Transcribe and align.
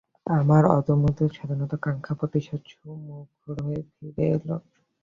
আমার 0.31 0.63
অবদমিত 0.71 1.19
স্বাধীনতা-কাঙ্ক্ষা 1.35 2.13
প্রতিশোধ-মুখর 2.19 3.55
হয়ে 3.65 3.81
ফিরে 3.91 4.25
এলো। 4.35 4.55